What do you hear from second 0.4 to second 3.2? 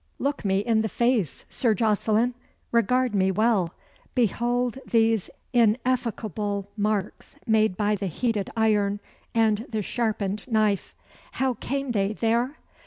me in the face, Sir Jocelyn! Regard